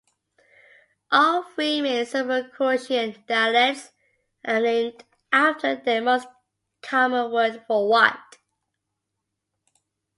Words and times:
All 1.11 1.43
three 1.43 1.79
main 1.79 2.07
Serbo-Croatian 2.07 3.23
dialects 3.27 3.91
are 4.43 4.59
named 4.59 5.03
after 5.31 5.75
their 5.75 6.01
most 6.01 6.27
common 6.81 7.29
word 7.31 7.63
for 7.67 7.87
what? 7.87 8.19